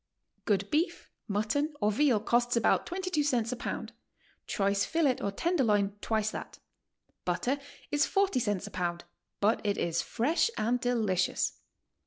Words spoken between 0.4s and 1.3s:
Good beef,